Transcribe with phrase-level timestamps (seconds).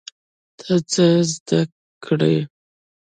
[0.59, 1.61] ته څه زده
[2.03, 2.35] کړې؟